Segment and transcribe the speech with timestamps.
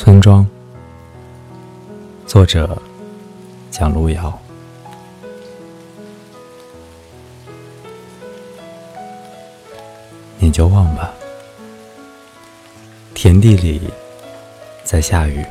[0.00, 0.46] 村庄，
[2.24, 2.80] 作者
[3.68, 4.40] 蒋路遥。
[10.38, 11.12] 你就忘吧，
[13.12, 13.90] 田地里
[14.84, 15.44] 在下雨，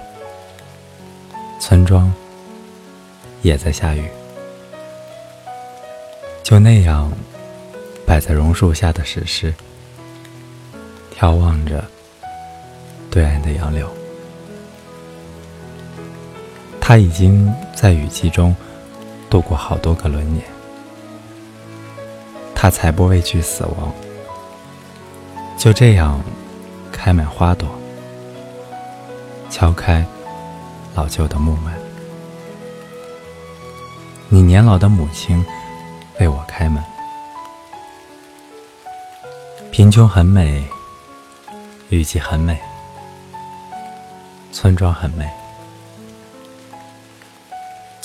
[1.59, 2.09] 村庄
[3.41, 4.09] 也在下雨，
[6.41, 7.11] 就那样
[8.05, 9.53] 摆在榕树下的石狮，
[11.19, 11.83] 眺望着
[13.11, 13.91] 对岸的杨柳。
[16.87, 18.55] 他已经在雨季中
[19.29, 20.45] 度过好多个轮年，
[22.55, 23.91] 他才不畏惧死亡，
[25.57, 26.17] 就这样
[26.89, 27.67] 开满花朵，
[29.49, 30.05] 敲开
[30.95, 31.73] 老旧的木门。
[34.29, 35.45] 你年老的母亲
[36.21, 36.81] 为我开门。
[39.71, 40.65] 贫穷很美，
[41.89, 42.57] 雨季很美，
[44.53, 45.29] 村庄很美。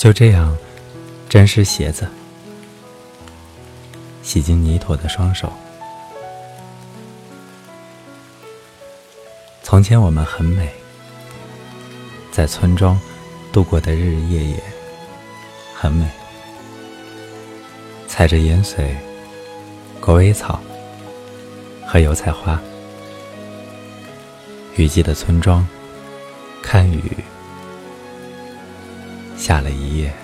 [0.03, 0.53] 就这样，
[1.29, 2.05] 沾湿鞋子，
[4.21, 5.49] 洗净泥土的双手。
[9.61, 10.69] 从前我们很美，
[12.33, 12.99] 在村庄
[13.53, 14.61] 度过的日日夜夜
[15.73, 16.05] 很美，
[18.05, 18.97] 踩着盐水、
[20.01, 20.59] 狗尾草
[21.87, 22.59] 和油菜花，
[24.75, 25.65] 雨季的村庄，
[26.61, 27.01] 看雨。
[29.43, 30.22] 下了一夜。